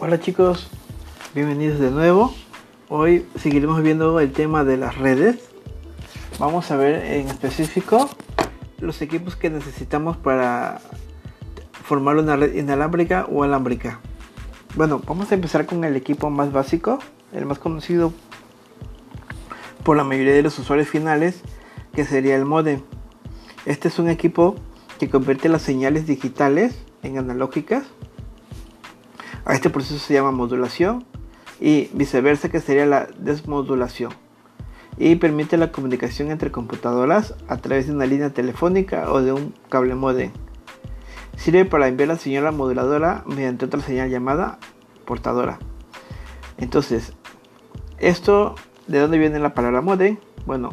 Hola 0.00 0.20
chicos, 0.20 0.68
bienvenidos 1.34 1.80
de 1.80 1.90
nuevo. 1.90 2.32
Hoy 2.88 3.26
seguiremos 3.34 3.82
viendo 3.82 4.20
el 4.20 4.30
tema 4.30 4.62
de 4.62 4.76
las 4.76 4.96
redes. 4.96 5.50
Vamos 6.38 6.70
a 6.70 6.76
ver 6.76 7.04
en 7.04 7.26
específico 7.26 8.08
los 8.78 9.02
equipos 9.02 9.34
que 9.34 9.50
necesitamos 9.50 10.16
para 10.16 10.80
formar 11.82 12.16
una 12.16 12.36
red 12.36 12.54
inalámbrica 12.54 13.26
o 13.28 13.42
alámbrica. 13.42 13.98
Bueno, 14.76 15.02
vamos 15.04 15.32
a 15.32 15.34
empezar 15.34 15.66
con 15.66 15.82
el 15.82 15.96
equipo 15.96 16.30
más 16.30 16.52
básico, 16.52 17.00
el 17.32 17.44
más 17.44 17.58
conocido 17.58 18.12
por 19.82 19.96
la 19.96 20.04
mayoría 20.04 20.32
de 20.32 20.44
los 20.44 20.56
usuarios 20.60 20.88
finales, 20.88 21.42
que 21.92 22.04
sería 22.04 22.36
el 22.36 22.44
modem. 22.44 22.82
Este 23.66 23.88
es 23.88 23.98
un 23.98 24.08
equipo 24.08 24.54
que 25.00 25.10
convierte 25.10 25.48
las 25.48 25.62
señales 25.62 26.06
digitales 26.06 26.78
en 27.02 27.18
analógicas. 27.18 27.82
A 29.48 29.54
este 29.54 29.70
proceso 29.70 29.98
se 29.98 30.12
llama 30.12 30.30
modulación 30.30 31.06
y 31.58 31.88
viceversa 31.94 32.50
que 32.50 32.60
sería 32.60 32.84
la 32.84 33.08
desmodulación. 33.18 34.12
Y 34.98 35.16
permite 35.16 35.56
la 35.56 35.72
comunicación 35.72 36.30
entre 36.30 36.52
computadoras 36.52 37.34
a 37.48 37.56
través 37.56 37.86
de 37.86 37.94
una 37.94 38.04
línea 38.04 38.28
telefónica 38.28 39.10
o 39.10 39.22
de 39.22 39.32
un 39.32 39.54
cable 39.70 39.94
modem. 39.94 40.32
Sirve 41.38 41.64
para 41.64 41.88
enviar 41.88 42.08
la 42.08 42.16
señal 42.16 42.52
moduladora 42.52 43.24
mediante 43.26 43.64
otra 43.64 43.80
señal 43.80 44.10
llamada 44.10 44.58
portadora. 45.06 45.58
Entonces, 46.58 47.14
esto, 47.96 48.54
¿de 48.86 48.98
dónde 48.98 49.16
viene 49.16 49.38
la 49.38 49.54
palabra 49.54 49.80
modem? 49.80 50.18
Bueno, 50.44 50.72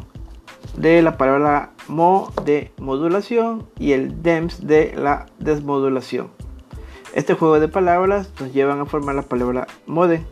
de 0.76 1.00
la 1.00 1.16
palabra 1.16 1.72
mo 1.88 2.30
de 2.44 2.72
modulación 2.76 3.70
y 3.78 3.92
el 3.92 4.22
dems 4.22 4.66
de 4.66 4.92
la 4.94 5.24
desmodulación. 5.38 6.35
Este 7.16 7.32
juego 7.32 7.58
de 7.58 7.68
palabras 7.68 8.28
nos 8.38 8.52
llevan 8.52 8.78
a 8.78 8.84
formar 8.84 9.14
la 9.14 9.22
palabra 9.22 9.66
modem 9.86 10.22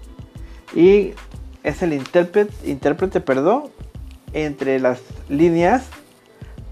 y 0.74 1.14
es 1.62 1.82
el 1.82 1.94
intérprete, 1.94 2.52
intérprete 2.68 3.22
perdón, 3.22 3.70
entre 4.34 4.78
las 4.78 5.00
líneas 5.30 5.86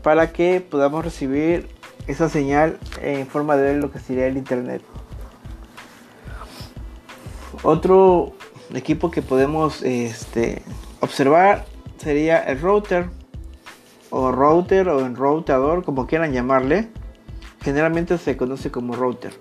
para 0.03 0.31
que 0.35 0.61
podamos 0.61 1.03
recibir 1.03 1.67
esa 2.09 2.29
señal 2.29 2.79
en 3.01 3.27
forma 3.27 3.57
de 3.57 3.75
lo 3.75 3.91
que 3.91 4.01
sería 4.01 4.27
el 4.27 4.37
internet. 4.37 4.83
Otro 7.63 8.35
equipo 8.75 9.11
que 9.11 9.23
podemos 9.23 9.83
este, 9.83 10.61
observar 11.01 11.65
sería 11.97 12.39
el 12.41 12.61
router 12.61 13.09
o 14.11 14.31
router 14.31 14.91
o 14.91 15.07
enroutador 15.07 15.83
como 15.83 16.07
quieran 16.07 16.35
llamarle. 16.35 16.91
Generalmente 17.63 18.19
se 18.19 18.37
conoce 18.37 18.71
como 18.71 18.95
router 18.95 19.33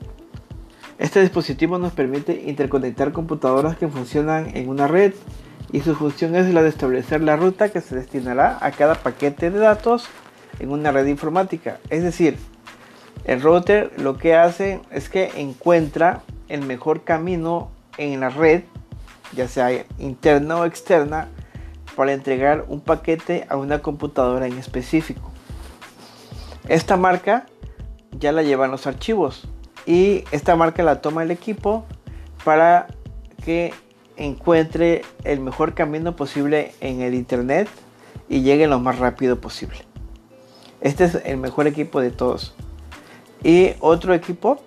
este 1.01 1.19
dispositivo 1.19 1.79
nos 1.79 1.93
permite 1.93 2.43
interconectar 2.45 3.11
computadoras 3.11 3.75
que 3.75 3.87
funcionan 3.87 4.55
en 4.55 4.69
una 4.69 4.87
red 4.87 5.13
y 5.71 5.81
su 5.81 5.95
función 5.95 6.35
es 6.35 6.53
la 6.53 6.61
de 6.61 6.69
establecer 6.69 7.21
la 7.21 7.35
ruta 7.35 7.69
que 7.69 7.81
se 7.81 7.95
destinará 7.95 8.59
a 8.61 8.71
cada 8.71 8.95
paquete 8.95 9.49
de 9.49 9.57
datos 9.57 10.05
en 10.59 10.71
una 10.71 10.91
red 10.91 11.07
informática 11.07 11.79
es 11.89 12.03
decir 12.03 12.37
el 13.25 13.41
router 13.41 13.91
lo 13.97 14.17
que 14.17 14.35
hace 14.35 14.79
es 14.91 15.09
que 15.09 15.31
encuentra 15.37 16.21
el 16.49 16.61
mejor 16.61 17.03
camino 17.03 17.71
en 17.97 18.19
la 18.19 18.29
red 18.29 18.63
ya 19.35 19.47
sea 19.47 19.71
interna 19.97 20.57
o 20.57 20.65
externa 20.65 21.29
para 21.95 22.13
entregar 22.13 22.65
un 22.67 22.79
paquete 22.79 23.45
a 23.49 23.57
una 23.57 23.79
computadora 23.79 24.47
en 24.47 24.57
específico. 24.57 25.31
Esta 26.67 26.95
marca 26.95 27.45
ya 28.11 28.31
la 28.31 28.43
llevan 28.43 28.71
los 28.71 28.87
archivos 28.87 29.47
y 29.85 30.23
esta 30.31 30.55
marca 30.55 30.83
la 30.83 31.01
toma 31.01 31.23
el 31.23 31.31
equipo 31.31 31.85
para 32.43 32.87
que 33.43 33.73
encuentre 34.17 35.03
el 35.23 35.39
mejor 35.39 35.73
camino 35.73 36.15
posible 36.15 36.73
en 36.79 37.01
el 37.01 37.13
internet 37.13 37.67
y 38.29 38.41
llegue 38.41 38.67
lo 38.67 38.79
más 38.79 38.99
rápido 38.99 39.39
posible. 39.39 39.79
Este 40.81 41.05
es 41.05 41.15
el 41.25 41.37
mejor 41.37 41.67
equipo 41.67 42.01
de 42.01 42.11
todos. 42.11 42.53
Y 43.43 43.71
otro 43.79 44.13
equipo, 44.13 44.61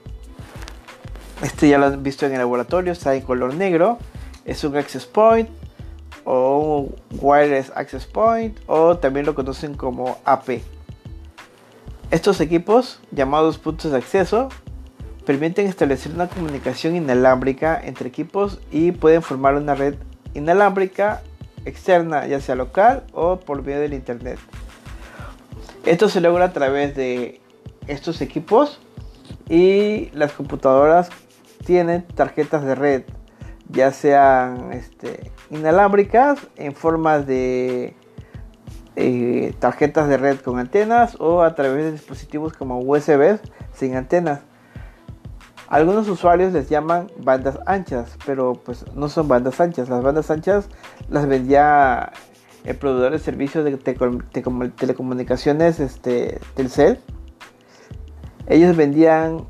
este 1.42 1.69
ya 1.69 1.78
lo 1.78 1.86
han 1.86 2.02
visto 2.02 2.26
en 2.26 2.32
el 2.32 2.38
laboratorio, 2.38 2.92
está 2.92 3.14
en 3.14 3.22
color 3.22 3.54
negro, 3.54 3.98
es 4.44 4.64
un 4.64 4.76
access 4.76 5.06
point 5.06 5.48
o 6.25 6.88
Wireless 7.20 7.70
Access 7.75 8.06
Point 8.06 8.58
o 8.66 8.96
también 8.96 9.26
lo 9.26 9.34
conocen 9.34 9.75
como 9.75 10.19
AP. 10.25 10.60
Estos 12.10 12.41
equipos, 12.41 13.00
llamados 13.10 13.58
puntos 13.58 13.92
de 13.92 13.98
acceso, 13.98 14.48
permiten 15.24 15.66
establecer 15.66 16.12
una 16.12 16.28
comunicación 16.28 16.96
inalámbrica 16.96 17.80
entre 17.82 18.08
equipos 18.08 18.60
y 18.70 18.92
pueden 18.92 19.22
formar 19.22 19.54
una 19.54 19.74
red 19.74 19.94
inalámbrica 20.34 21.22
externa, 21.64 22.26
ya 22.26 22.40
sea 22.40 22.54
local 22.54 23.04
o 23.12 23.40
por 23.40 23.62
medio 23.62 23.80
del 23.80 23.94
internet. 23.94 24.38
Esto 25.84 26.08
se 26.08 26.20
logra 26.20 26.46
a 26.46 26.52
través 26.52 26.94
de 26.94 27.40
estos 27.86 28.20
equipos 28.20 28.80
y 29.48 30.10
las 30.12 30.32
computadoras 30.32 31.10
tienen 31.64 32.02
tarjetas 32.02 32.64
de 32.64 32.74
red, 32.74 33.02
ya 33.68 33.92
sean 33.92 34.72
este, 34.72 35.30
inalámbricas 35.50 36.38
en 36.56 36.74
forma 36.74 37.18
de 37.18 37.94
eh, 38.96 39.54
tarjetas 39.58 40.08
de 40.08 40.16
red 40.16 40.38
con 40.38 40.58
antenas 40.58 41.16
o 41.18 41.42
a 41.42 41.54
través 41.54 41.84
de 41.84 41.92
dispositivos 41.92 42.52
como 42.52 42.78
USB 42.78 43.38
sin 43.72 43.96
antenas. 43.96 44.40
Algunos 45.74 46.06
usuarios 46.06 46.52
les 46.52 46.68
llaman 46.68 47.10
bandas 47.18 47.58
anchas, 47.66 48.16
pero 48.24 48.52
pues 48.52 48.84
no 48.94 49.08
son 49.08 49.26
bandas 49.26 49.58
anchas. 49.60 49.88
Las 49.88 50.04
bandas 50.04 50.30
anchas 50.30 50.68
las 51.08 51.26
vendía 51.26 52.12
el 52.62 52.76
proveedor 52.76 53.10
de 53.10 53.18
servicios 53.18 53.64
de, 53.64 53.76
telecomunicaciones 54.76 55.80
este, 55.80 56.38
Telcel. 56.54 57.00
Ellos 58.46 58.76
vendían 58.76 59.48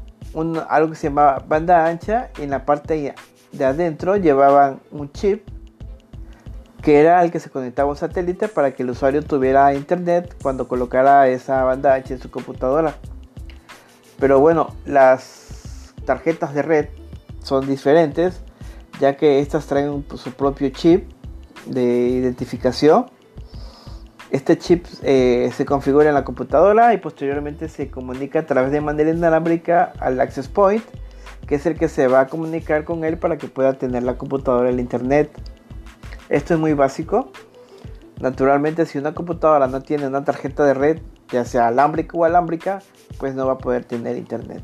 algo 0.70 0.88
que 0.88 0.96
se 0.96 1.08
llamaba 1.08 1.44
banda 1.46 1.84
ancha 1.84 2.30
y 2.38 2.44
en 2.44 2.50
la 2.52 2.64
parte 2.64 3.14
de 3.52 3.64
adentro 3.66 4.16
llevaban 4.16 4.80
un 4.92 5.12
chip 5.12 5.46
que 6.80 7.00
era 7.00 7.22
el 7.22 7.32
que 7.32 7.38
se 7.38 7.50
conectaba 7.50 7.90
a 7.90 7.92
un 7.92 7.98
satélite 7.98 8.48
para 8.48 8.74
que 8.74 8.82
el 8.82 8.88
usuario 8.88 9.22
tuviera 9.22 9.74
internet 9.74 10.34
cuando 10.40 10.68
colocara 10.68 11.28
esa 11.28 11.64
banda 11.64 11.92
ancha 11.92 12.14
en 12.14 12.20
su 12.20 12.30
computadora. 12.30 12.94
Pero 14.18 14.40
bueno, 14.40 14.74
las 14.86 15.53
tarjetas 16.04 16.54
de 16.54 16.62
red 16.62 16.86
son 17.42 17.66
diferentes, 17.66 18.40
ya 19.00 19.16
que 19.16 19.40
estas 19.40 19.66
traen 19.66 20.04
su 20.16 20.32
propio 20.32 20.68
chip 20.70 21.10
de 21.66 21.82
identificación. 21.82 23.06
Este 24.30 24.58
chip 24.58 24.86
eh, 25.02 25.50
se 25.54 25.64
configura 25.64 26.08
en 26.08 26.14
la 26.14 26.24
computadora 26.24 26.92
y 26.94 26.98
posteriormente 26.98 27.68
se 27.68 27.90
comunica 27.90 28.40
a 28.40 28.46
través 28.46 28.72
de 28.72 28.80
manera 28.80 29.10
inalámbrica 29.10 29.92
al 30.00 30.20
access 30.20 30.48
point, 30.48 30.82
que 31.46 31.56
es 31.56 31.66
el 31.66 31.78
que 31.78 31.88
se 31.88 32.08
va 32.08 32.20
a 32.20 32.26
comunicar 32.26 32.84
con 32.84 33.04
él 33.04 33.18
para 33.18 33.38
que 33.38 33.46
pueda 33.46 33.74
tener 33.74 34.02
la 34.02 34.18
computadora 34.18 34.70
el 34.70 34.80
internet. 34.80 35.30
Esto 36.28 36.54
es 36.54 36.60
muy 36.60 36.72
básico. 36.72 37.30
Naturalmente, 38.20 38.86
si 38.86 38.98
una 38.98 39.14
computadora 39.14 39.66
no 39.66 39.82
tiene 39.82 40.06
una 40.06 40.24
tarjeta 40.24 40.64
de 40.64 40.74
red, 40.74 40.98
ya 41.30 41.44
sea 41.44 41.68
alámbrica 41.68 42.16
o 42.16 42.24
alámbrica, 42.24 42.80
pues 43.18 43.34
no 43.34 43.46
va 43.46 43.54
a 43.54 43.58
poder 43.58 43.84
tener 43.84 44.16
internet. 44.16 44.62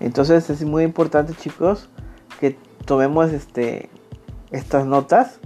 Entonces 0.00 0.48
es 0.50 0.64
muy 0.64 0.84
importante, 0.84 1.34
chicos, 1.34 1.88
que 2.40 2.56
tomemos 2.84 3.32
este, 3.32 3.90
estas 4.50 4.86
notas 4.86 5.40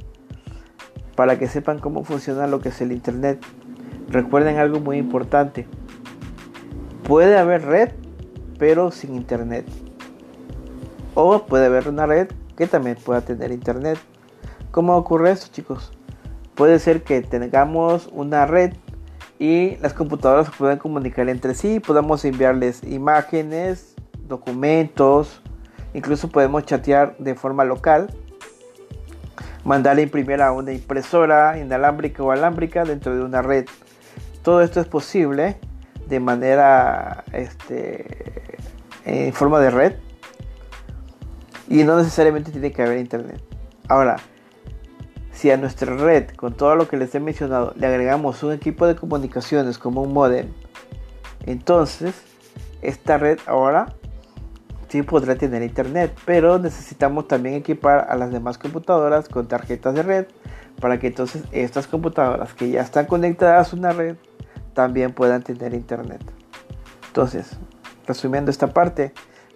para 1.17 1.39
que 1.39 1.49
sepan 1.49 1.79
cómo 1.79 2.05
funciona 2.05 2.47
lo 2.47 2.61
que 2.61 2.71
es 2.71 2.81
el 2.81 2.93
internet. 2.93 3.43
Recuerden 4.09 4.59
algo 4.59 4.81
muy 4.81 4.99
importante. 4.99 5.67
Puede 7.05 7.39
haber 7.39 7.65
red, 7.65 7.91
pero 8.59 8.91
sin 8.91 9.15
internet. 9.15 9.67
O 11.15 11.47
puede 11.47 11.67
haber 11.67 11.89
una 11.89 12.07
red 12.07 12.29
que 12.57 12.67
también 12.67 12.97
pueda 12.97 13.23
tener 13.23 13.53
internet. 13.53 13.99
¿Cómo 14.71 14.97
ocurre 14.97 15.31
esto, 15.31 15.49
chicos? 15.53 15.93
Puede 16.55 16.79
ser 16.79 17.03
que 17.03 17.23
tengamos 17.23 18.09
una 18.13 18.47
red 18.47 18.75
y 19.39 19.77
las 19.79 19.95
computadoras 19.95 20.51
puedan 20.57 20.79
comunicar 20.79 21.29
entre 21.29 21.55
sí, 21.55 21.81
podamos 21.81 22.25
enviarles 22.25 22.85
imágenes, 22.85 23.92
documentos, 24.29 25.43
incluso 25.95 26.29
podemos 26.29 26.65
chatear 26.65 27.17
de 27.19 27.35
forma 27.35 27.65
local, 27.65 28.09
mandar 29.65 29.97
a 29.97 30.01
imprimir 30.01 30.43
a 30.43 30.53
una 30.53 30.73
impresora 30.73 31.59
inalámbrica 31.59 32.23
o 32.23 32.31
alámbrica 32.31 32.85
dentro 32.85 33.15
de 33.15 33.23
una 33.23 33.43
red. 33.43 33.67
Todo 34.43 34.63
esto 34.63 34.81
es 34.81 34.87
posible 34.87 35.59
de 36.09 36.21
manera 36.21 37.25
este, 37.33 38.59
en 39.05 39.33
forma 39.33 39.61
de 39.61 39.71
red 39.71 39.93
y 41.69 41.85
no 41.85 41.97
necesariamente 41.97 42.51
tiene 42.51 42.73
que 42.73 42.83
haber 42.83 42.99
internet. 42.99 43.41
Ahora, 43.89 44.17
si 45.33 45.51
a 45.51 45.57
nuestra 45.57 45.95
red, 45.97 46.31
con 46.37 46.55
todo 46.55 46.77
lo 46.77 46.89
que 46.89 46.97
les 46.97 47.15
he 47.15 47.21
mencionado, 47.21 47.73
le 47.77 47.87
agregamos 47.87 48.43
un 48.43 48.53
equipo 48.53 48.87
de 48.87 48.95
comunicaciones 48.95 49.79
como 49.79 50.03
un 50.03 50.13
modem, 50.13 50.53
entonces 51.47 52.15
esta 52.83 53.19
red 53.19 53.39
ahora 53.47 53.95
sí 54.93 55.03
podrá 55.03 55.37
tener 55.37 55.63
internet, 55.63 56.15
pero 56.27 56.59
necesitamos 56.59 57.27
también 57.27 57.55
equipar 57.55 58.09
a 58.11 58.15
las 58.15 58.31
demás 58.31 58.59
computadoras 58.59 59.27
con 59.27 59.49
tarjetas 59.49 59.95
de 59.95 60.03
red 60.03 60.27
para 60.83 60.99
que 60.99 61.07
entonces 61.07 61.45
estas 61.51 61.87
computadoras 61.87 62.53
que 62.53 62.69
ya 62.69 62.83
están 62.83 63.07
conectadas 63.07 63.73
a 63.73 63.77
una 63.77 63.93
red 63.93 64.17
también 64.75 65.15
puedan 65.15 65.43
tener 65.43 65.73
internet. 65.73 66.21
Entonces, 67.07 67.57
resumiendo 68.07 68.51
esta 68.51 68.67
parte, 68.67 69.15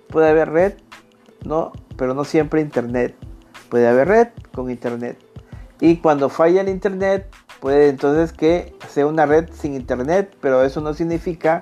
puede 0.08 0.30
haber 0.30 0.52
red, 0.52 0.72
no, 1.44 1.72
pero 1.98 2.14
no 2.14 2.24
siempre 2.24 2.62
internet. 2.62 3.14
Puede 3.68 3.88
haber 3.88 4.08
red 4.08 4.28
con 4.54 4.70
internet. 4.70 5.18
Y 5.80 5.98
cuando 5.98 6.30
falla 6.30 6.62
el 6.62 6.70
internet, 6.70 7.28
puede 7.60 7.90
entonces 7.90 8.32
que 8.32 8.74
sea 8.88 9.06
una 9.06 9.26
red 9.26 9.50
sin 9.52 9.74
internet, 9.74 10.34
pero 10.40 10.64
eso 10.64 10.80
no 10.80 10.94
significa 10.94 11.60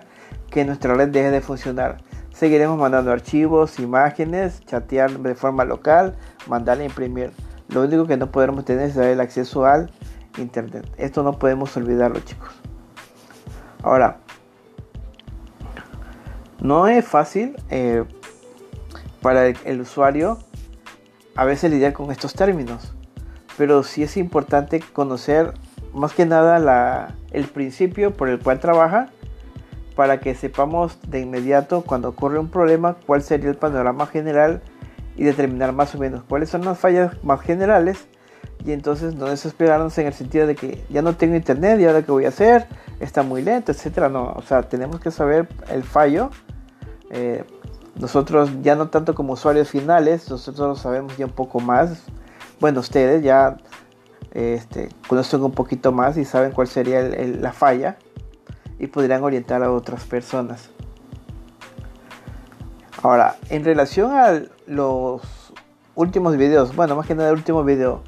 que 0.48 0.64
nuestra 0.64 0.94
red 0.94 1.08
deje 1.08 1.32
de 1.32 1.40
funcionar. 1.40 2.03
Seguiremos 2.34 2.76
mandando 2.76 3.12
archivos, 3.12 3.78
imágenes, 3.78 4.60
chatear 4.66 5.10
de 5.20 5.36
forma 5.36 5.64
local, 5.64 6.16
mandar 6.48 6.80
a 6.80 6.84
imprimir. 6.84 7.30
Lo 7.68 7.82
único 7.82 8.06
que 8.08 8.16
no 8.16 8.32
podremos 8.32 8.64
tener 8.64 8.90
es 8.90 8.96
el 8.96 9.20
acceso 9.20 9.64
al 9.64 9.90
internet. 10.36 10.84
Esto 10.96 11.22
no 11.22 11.38
podemos 11.38 11.76
olvidarlo, 11.76 12.18
chicos. 12.20 12.50
Ahora, 13.84 14.18
no 16.60 16.88
es 16.88 17.04
fácil 17.04 17.54
eh, 17.70 18.04
para 19.22 19.46
el, 19.46 19.80
usuario 19.80 20.38
a 21.36 21.44
veces 21.44 21.70
lidiar 21.70 21.92
con 21.92 22.10
estos 22.10 22.34
términos, 22.34 22.94
pero 23.56 23.84
sí 23.84 24.02
es 24.02 24.16
importante 24.16 24.80
conocer 24.80 25.54
más 25.92 26.12
que 26.12 26.26
nada 26.26 27.14
el 27.30 27.44
principio 27.44 28.12
por 28.12 28.28
el 28.28 28.40
cual 28.40 28.58
trabaja 28.58 29.10
para 29.94 30.20
que 30.20 30.34
sepamos 30.34 30.98
de 31.08 31.20
inmediato 31.20 31.82
cuando 31.82 32.08
ocurre 32.08 32.38
un 32.38 32.48
problema 32.48 32.96
cuál 33.06 33.22
sería 33.22 33.50
el 33.50 33.56
panorama 33.56 34.06
general 34.06 34.62
y 35.16 35.24
determinar 35.24 35.72
más 35.72 35.94
o 35.94 35.98
menos 35.98 36.22
cuáles 36.24 36.50
son 36.50 36.64
las 36.64 36.78
fallas 36.78 37.22
más 37.22 37.40
generales 37.40 38.06
y 38.64 38.72
entonces 38.72 39.14
no 39.14 39.26
desesperarnos 39.26 39.96
en 39.98 40.06
el 40.06 40.14
sentido 40.14 40.46
de 40.46 40.54
que 40.54 40.82
ya 40.88 41.02
no 41.02 41.14
tengo 41.16 41.36
internet 41.36 41.78
y 41.80 41.84
ahora 41.84 42.02
qué 42.02 42.10
voy 42.10 42.24
a 42.24 42.28
hacer, 42.28 42.66
está 42.98 43.22
muy 43.22 43.42
lento, 43.42 43.72
etcétera. 43.72 44.08
No, 44.08 44.32
o 44.34 44.42
sea, 44.42 44.62
tenemos 44.62 45.00
que 45.00 45.10
saber 45.10 45.48
el 45.68 45.82
fallo. 45.82 46.30
Eh, 47.10 47.44
nosotros 47.96 48.50
ya 48.62 48.74
no 48.74 48.88
tanto 48.88 49.14
como 49.14 49.34
usuarios 49.34 49.68
finales, 49.68 50.30
nosotros 50.30 50.66
lo 50.66 50.76
sabemos 50.76 51.16
ya 51.18 51.26
un 51.26 51.32
poco 51.32 51.60
más. 51.60 52.04
Bueno, 52.58 52.80
ustedes 52.80 53.22
ya 53.22 53.58
este, 54.32 54.88
conocen 55.08 55.42
un 55.42 55.52
poquito 55.52 55.92
más 55.92 56.16
y 56.16 56.24
saben 56.24 56.52
cuál 56.52 56.66
sería 56.66 57.02
la 57.02 57.52
falla 57.52 57.98
y 58.84 58.86
podrían 58.86 59.22
orientar 59.24 59.62
a 59.62 59.72
otras 59.72 60.04
personas. 60.04 60.68
Ahora, 63.02 63.36
en 63.48 63.64
relación 63.64 64.12
a 64.12 64.42
los 64.66 65.22
últimos 65.94 66.36
videos, 66.36 66.76
bueno, 66.76 66.94
más 66.96 67.06
que 67.06 67.14
nada 67.14 67.30
el 67.30 67.36
último 67.36 67.64
video 67.64 68.02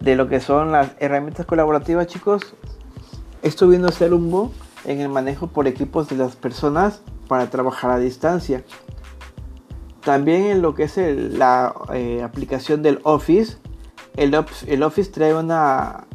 de 0.00 0.16
lo 0.16 0.28
que 0.28 0.40
son 0.40 0.72
las 0.72 0.92
herramientas 1.00 1.44
colaborativas, 1.44 2.06
chicos, 2.06 2.54
estoy 3.42 3.68
viendo 3.68 3.88
hacer 3.88 4.14
un 4.14 4.30
boom 4.30 4.52
en 4.86 5.00
el 5.00 5.08
manejo 5.10 5.48
por 5.48 5.66
equipos 5.68 6.08
de 6.08 6.16
las 6.16 6.34
personas 6.34 7.02
para 7.28 7.50
trabajar 7.50 7.90
a 7.90 7.98
distancia. 7.98 8.64
También 10.02 10.44
en 10.46 10.62
lo 10.62 10.74
que 10.74 10.84
es 10.84 10.96
la 10.96 11.74
eh, 11.92 12.22
aplicación 12.22 12.82
del 12.82 13.00
Office, 13.02 13.58
el, 14.16 14.34
el 14.66 14.82
Office 14.82 15.10
trae 15.10 15.34
una 15.34 16.06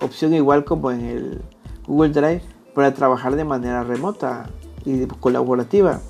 opción 0.00 0.34
igual 0.34 0.64
como 0.64 0.90
en 0.90 1.00
el 1.04 1.42
Google 1.86 2.10
Drive 2.10 2.55
para 2.76 2.92
trabajar 2.92 3.36
de 3.36 3.44
manera 3.46 3.84
remota 3.84 4.50
y 4.84 5.06
colaborativa. 5.06 6.02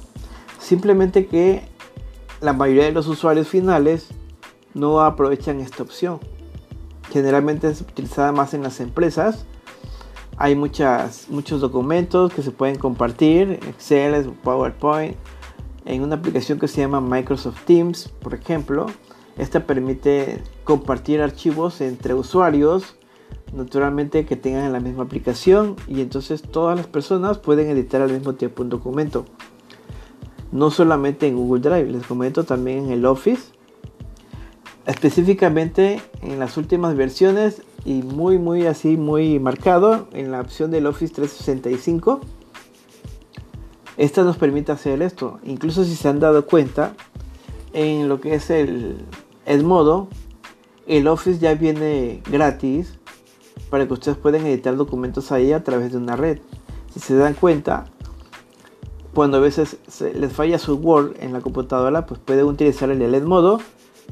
Simplemente 0.59 1.27
que 1.29 1.63
la 2.41 2.55
mayoría 2.55 2.87
de 2.87 2.93
los 2.93 3.07
usuarios 3.07 3.47
finales 3.47 4.09
no 4.75 5.01
aprovechan 5.01 5.61
esta 5.61 5.85
opción. 5.85 6.19
Generalmente 7.13 7.69
es 7.69 7.83
utilizada 7.83 8.33
más 8.33 8.53
en 8.53 8.65
las 8.65 8.81
empresas. 8.81 9.47
Hay 10.39 10.57
muchas, 10.57 11.29
muchos 11.31 11.61
documentos 11.61 12.33
que 12.33 12.43
se 12.43 12.51
pueden 12.51 12.81
compartir, 12.81 13.61
Excel, 13.69 14.33
PowerPoint, 14.43 15.17
en 15.85 16.03
una 16.03 16.17
aplicación 16.17 16.59
que 16.59 16.67
se 16.67 16.81
llama 16.81 17.01
Microsoft 17.01 17.65
Teams, 17.65 18.09
por 18.09 18.35
ejemplo. 18.35 18.87
Esta 19.39 19.67
permite 19.67 20.43
compartir 20.65 21.23
archivos 21.23 21.81
entre 21.81 22.13
usuarios 22.15 22.97
naturalmente 23.53 24.27
que 24.27 24.37
tengan 24.37 24.73
la 24.73 24.81
misma 24.81 25.05
aplicación 25.05 25.77
y 25.89 26.01
entonces 26.01 26.43
todas 26.43 26.77
las 26.77 26.87
personas 26.87 27.39
pueden 27.39 27.69
editar 27.69 28.03
al 28.03 28.13
mismo 28.13 28.35
tiempo 28.35 28.63
un 28.63 28.69
documento. 28.69 29.25
No 30.53 30.71
solamente 30.71 31.27
en 31.27 31.37
Google 31.37 31.61
Drive, 31.61 31.91
les 31.91 32.07
comento 32.07 32.45
también 32.45 32.87
en 32.87 32.91
el 32.93 33.07
Office. 33.07 33.53
Específicamente 34.87 36.01
en 36.23 36.39
las 36.39 36.57
últimas 36.57 36.95
versiones 36.97 37.63
y 37.85 38.03
muy 38.03 38.39
muy 38.39 38.67
así 38.67 38.97
muy 38.97 39.41
marcado 39.41 40.07
en 40.13 40.31
la 40.31 40.41
opción 40.41 40.71
del 40.71 40.87
Office 40.87 41.13
365. 41.13 42.21
Esta 43.97 44.23
nos 44.23 44.37
permite 44.37 44.71
hacer 44.71 45.03
esto. 45.03 45.41
Incluso 45.45 45.85
si 45.85 45.97
se 45.97 46.09
han 46.09 46.21
dado 46.21 46.47
cuenta 46.47 46.95
en 47.73 48.09
lo 48.09 48.21
que 48.21 48.35
es 48.35 48.51
el, 48.51 49.05
el 49.45 49.65
modo, 49.65 50.09
el 50.87 51.09
Office 51.09 51.41
ya 51.41 51.55
viene 51.55 52.23
gratis 52.31 52.96
para 53.71 53.87
que 53.87 53.93
ustedes 53.93 54.17
puedan 54.17 54.47
editar 54.47 54.77
documentos 54.77 55.33
ahí 55.33 55.53
a 55.53 55.65
través 55.65 55.93
de 55.93 55.99
una 55.99 56.17
red. 56.17 56.39
Si 56.93 57.01
se 57.01 57.17
dan 57.17 57.35
cuenta, 57.35 57.87
cuando 59.15 59.39
a 59.39 59.41
veces 59.41 59.79
les 60.15 60.33
falla 60.33 60.59
su 60.59 60.75
Word 60.75 61.15
en 61.21 61.33
la 61.33 61.41
computadora, 61.41 62.07
pues 62.07 62.21
pueden 62.21 62.47
utilizar 62.47 62.91
el 62.91 62.99
LED 62.99 63.25
modo 63.25 63.61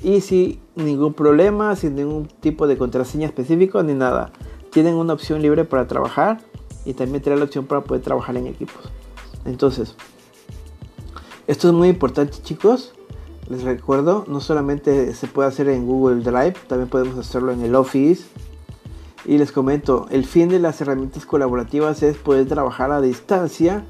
y 0.02 0.20
sin 0.20 0.60
ningún 0.76 1.14
problema, 1.14 1.76
sin 1.76 1.94
ningún 1.94 2.26
tipo 2.40 2.66
de 2.66 2.76
contraseña 2.76 3.26
específico 3.26 3.82
ni 3.82 3.94
nada. 3.94 4.32
Tienen 4.70 4.94
una 4.94 5.12
opción 5.12 5.40
libre 5.42 5.64
para 5.64 5.86
trabajar 5.86 6.40
y 6.84 6.94
también 6.94 7.22
tienen 7.22 7.38
la 7.40 7.44
opción 7.46 7.66
para 7.66 7.82
poder 7.82 8.02
trabajar 8.02 8.36
en 8.36 8.46
equipos. 8.46 8.90
Entonces, 9.44 9.94
esto 11.46 11.68
es 11.68 11.74
muy 11.74 11.88
importante 11.88 12.38
chicos. 12.42 12.94
Les 13.48 13.62
recuerdo, 13.62 14.24
no 14.26 14.40
solamente 14.40 15.12
se 15.14 15.26
puede 15.26 15.48
hacer 15.48 15.68
en 15.68 15.86
Google 15.86 16.22
Drive, 16.22 16.54
también 16.66 16.88
podemos 16.88 17.18
hacerlo 17.18 17.52
en 17.52 17.60
el 17.60 17.74
Office, 17.74 18.24
y 19.24 19.38
les 19.38 19.52
comento, 19.52 20.06
el 20.10 20.24
fin 20.24 20.48
de 20.48 20.58
las 20.58 20.80
herramientas 20.80 21.26
colaborativas 21.26 22.02
es 22.02 22.16
poder 22.16 22.46
trabajar 22.46 22.90
a 22.90 23.00
distancia 23.00 23.84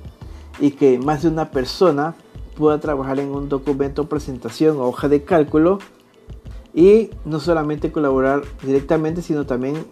y 0.61 0.73
que 0.73 0.99
más 0.99 1.23
de 1.23 1.29
una 1.29 1.51
persona 1.51 2.15
pueda 2.57 2.79
trabajar 2.81 3.19
en 3.19 3.31
un 3.31 3.49
documento, 3.49 4.09
presentación 4.09 4.79
o 4.79 4.85
hoja 4.85 5.09
de 5.09 5.25
cálculo 5.25 5.79
y 6.73 7.11
no 7.25 7.41
solamente 7.41 7.91
colaborar 7.91 8.43
directamente, 8.63 9.23
sino 9.23 9.45
también 9.47 9.85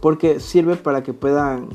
porque 0.00 0.40
sirve 0.40 0.76
para 0.76 1.02
que 1.02 1.12
puedan 1.12 1.68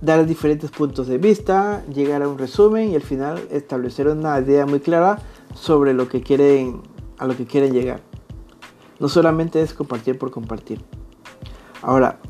dar 0.00 0.24
diferentes 0.26 0.70
puntos 0.70 1.08
de 1.08 1.18
vista, 1.18 1.84
llegar 1.92 2.22
a 2.22 2.28
un 2.28 2.38
resumen 2.38 2.90
y 2.90 2.94
al 2.94 3.02
final 3.02 3.48
establecer 3.50 4.06
una 4.08 4.38
idea 4.38 4.64
muy 4.64 4.80
clara 4.80 5.18
sobre 5.54 5.92
lo 5.92 6.08
que 6.08 6.20
quieren 6.20 6.82
a 7.18 7.26
lo 7.26 7.36
que 7.36 7.46
quieren 7.46 7.72
llegar. 7.72 8.00
No 9.00 9.08
solamente 9.08 9.60
es 9.60 9.74
compartir 9.74 10.18
por 10.18 10.30
compartir. 10.30 10.80
Ahora, 11.82 12.20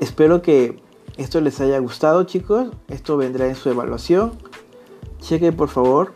espero 0.00 0.42
que 0.42 0.80
esto 1.18 1.40
les 1.40 1.60
haya 1.60 1.78
gustado 1.80 2.22
chicos. 2.24 2.68
Esto 2.86 3.16
vendrá 3.16 3.48
en 3.48 3.56
su 3.56 3.68
evaluación. 3.68 4.32
Chequen 5.20 5.56
por 5.56 5.68
favor. 5.68 6.12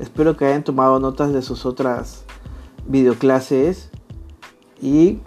Espero 0.00 0.36
que 0.36 0.44
hayan 0.44 0.64
tomado 0.64 0.98
notas 0.98 1.32
de 1.32 1.40
sus 1.40 1.64
otras 1.66 2.24
videoclases. 2.86 3.90
Y 4.82 5.20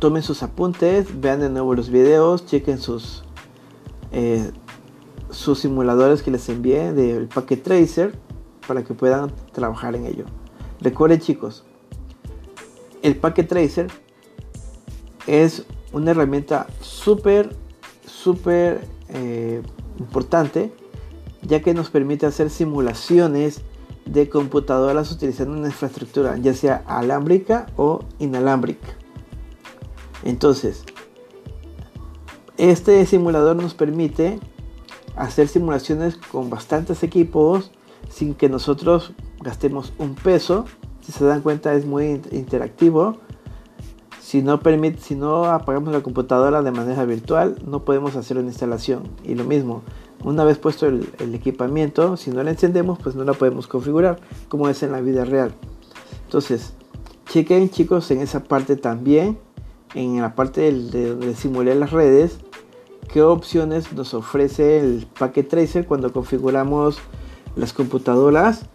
tomen 0.00 0.24
sus 0.24 0.42
apuntes. 0.42 1.20
Vean 1.20 1.38
de 1.38 1.48
nuevo 1.48 1.74
los 1.74 1.90
videos. 1.90 2.44
Chequen 2.44 2.78
sus, 2.78 3.22
eh, 4.10 4.50
sus 5.30 5.60
simuladores 5.60 6.24
que 6.24 6.32
les 6.32 6.48
envié 6.48 6.92
del 6.92 7.28
Packet 7.28 7.62
Tracer. 7.62 8.18
Para 8.66 8.82
que 8.82 8.94
puedan 8.94 9.32
trabajar 9.52 9.94
en 9.94 10.06
ello. 10.06 10.24
Recuerden 10.80 11.20
chicos. 11.20 11.64
El 13.02 13.16
Packet 13.16 13.46
Tracer 13.48 13.86
es 15.28 15.64
una 15.92 16.10
herramienta 16.10 16.66
súper, 16.80 17.54
súper 18.06 18.86
eh, 19.08 19.62
importante, 19.98 20.72
ya 21.42 21.60
que 21.62 21.74
nos 21.74 21.90
permite 21.90 22.26
hacer 22.26 22.50
simulaciones 22.50 23.62
de 24.04 24.28
computadoras 24.28 25.12
utilizando 25.12 25.56
una 25.56 25.68
infraestructura, 25.68 26.36
ya 26.38 26.54
sea 26.54 26.82
alámbrica 26.86 27.66
o 27.76 28.00
inalámbrica. 28.18 28.88
Entonces, 30.24 30.84
este 32.56 33.04
simulador 33.06 33.56
nos 33.56 33.74
permite 33.74 34.40
hacer 35.16 35.48
simulaciones 35.48 36.16
con 36.16 36.50
bastantes 36.50 37.02
equipos 37.02 37.70
sin 38.08 38.34
que 38.34 38.48
nosotros 38.48 39.12
gastemos 39.40 39.92
un 39.98 40.14
peso. 40.14 40.64
Si 41.00 41.12
se 41.12 41.24
dan 41.24 41.42
cuenta 41.42 41.74
es 41.74 41.86
muy 41.86 42.20
interactivo 42.32 43.18
si 44.28 44.42
no, 44.42 44.60
si 44.98 45.14
no 45.14 45.46
apagamos 45.46 45.90
la 45.90 46.02
computadora 46.02 46.60
de 46.60 46.70
manera 46.70 47.06
virtual, 47.06 47.56
no 47.66 47.86
podemos 47.86 48.14
hacer 48.14 48.36
una 48.36 48.48
instalación. 48.48 49.04
Y 49.24 49.34
lo 49.34 49.44
mismo, 49.44 49.80
Una 50.22 50.44
vez 50.44 50.58
puesto 50.58 50.84
el, 50.86 51.08
el, 51.18 51.34
equipamiento, 51.34 52.18
si 52.18 52.30
no 52.30 52.42
la 52.42 52.50
encendemos, 52.50 52.98
pues 52.98 53.14
no 53.14 53.24
la 53.24 53.32
podemos 53.32 53.66
configurar 53.66 54.20
como 54.50 54.68
es 54.68 54.82
en 54.82 54.92
la 54.92 55.00
vida 55.00 55.24
real. 55.24 55.54
Entonces, 56.26 56.74
chequen 57.30 57.70
chicos 57.70 58.10
en 58.10 58.20
esa 58.20 58.44
parte 58.44 58.76
también, 58.76 59.38
en 59.94 60.20
la 60.20 60.34
parte 60.34 60.60
de 60.72 61.08
donde 61.08 61.34
simulé 61.34 61.74
las 61.74 61.92
redes, 61.92 62.38
qué 63.10 63.22
opciones 63.22 63.94
nos 63.94 64.12
ofrece 64.12 64.80
el 64.80 65.06
Packet 65.18 65.48
Tracer 65.48 65.86
cuando 65.86 66.12
configuramos 66.12 66.98
las 67.56 67.72
computadoras. 67.72 68.66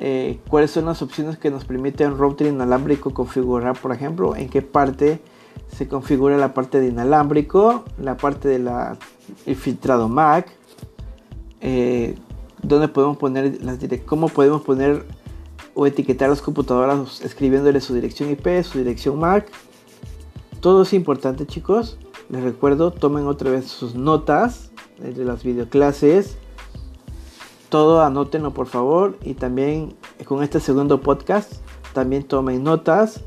Eh, 0.00 0.38
cuáles 0.48 0.70
son 0.70 0.84
las 0.84 1.02
opciones 1.02 1.38
que 1.38 1.50
nos 1.50 1.64
permite 1.64 2.06
un 2.06 2.16
router 2.16 2.46
inalámbrico 2.46 3.12
configurar, 3.12 3.76
por 3.80 3.92
ejemplo, 3.92 4.36
en 4.36 4.48
qué 4.48 4.62
parte 4.62 5.20
se 5.66 5.88
configura 5.88 6.38
la 6.38 6.54
parte 6.54 6.80
de 6.80 6.86
inalámbrico, 6.88 7.84
la 8.00 8.16
parte 8.16 8.48
del 8.48 8.68
filtrado 9.56 10.08
MAC, 10.08 10.48
eh, 11.60 12.16
donde 12.62 12.86
podemos 12.88 13.16
poner 13.16 13.62
las 13.62 13.78
cómo 14.06 14.28
podemos 14.28 14.62
poner 14.62 15.04
o 15.74 15.86
etiquetar 15.86 16.28
las 16.30 16.42
computadoras 16.42 17.20
escribiéndole 17.20 17.80
su 17.80 17.92
dirección 17.94 18.30
IP, 18.30 18.62
su 18.62 18.78
dirección 18.78 19.18
MAC. 19.18 19.50
Todo 20.60 20.82
es 20.82 20.92
importante, 20.92 21.46
chicos. 21.46 21.98
Les 22.30 22.42
recuerdo, 22.42 22.92
tomen 22.92 23.26
otra 23.26 23.50
vez 23.50 23.66
sus 23.66 23.94
notas 23.94 24.70
de 24.98 25.24
las 25.24 25.44
videoclases. 25.44 26.36
Todo 27.68 28.02
anótenlo 28.02 28.52
por 28.52 28.66
favor. 28.66 29.18
Y 29.22 29.34
también 29.34 29.94
con 30.24 30.42
este 30.42 30.60
segundo 30.60 31.00
podcast, 31.00 31.52
también 31.92 32.24
tomen 32.24 32.62
notas. 32.62 33.22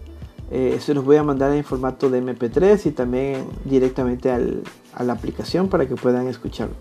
Eh, 0.49 0.79
se 0.81 0.93
los 0.93 1.05
voy 1.05 1.15
a 1.15 1.23
mandar 1.23 1.53
en 1.53 1.63
formato 1.63 2.09
de 2.09 2.21
MP3 2.21 2.85
y 2.87 2.91
también 2.91 3.47
directamente 3.63 4.31
a 4.31 5.03
la 5.03 5.13
aplicación 5.13 5.69
para 5.69 5.87
que 5.87 5.95
puedan 5.95 6.27
escucharlo. 6.27 6.75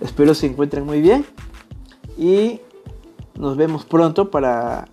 Espero 0.00 0.34
se 0.34 0.46
encuentren 0.46 0.84
muy 0.86 1.00
bien 1.00 1.26
y 2.16 2.60
nos 3.38 3.56
vemos 3.56 3.84
pronto 3.84 4.30
para 4.30 4.88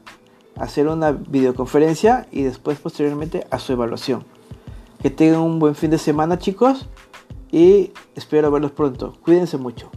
hacer 0.56 0.88
una 0.88 1.12
videoconferencia 1.12 2.28
y 2.32 2.44
después 2.44 2.80
posteriormente 2.80 3.48
a 3.50 3.60
su 3.60 3.74
evaluación. 3.74 4.24
Que 5.02 5.10
tengan 5.10 5.42
un 5.42 5.60
buen 5.60 5.76
fin 5.76 5.90
de 5.90 5.98
semana 5.98 6.38
chicos 6.38 6.88
y 7.52 7.92
espero 8.16 8.52
verlos 8.52 8.72
pronto. 8.72 9.14
Cuídense 9.24 9.58
mucho. 9.58 9.90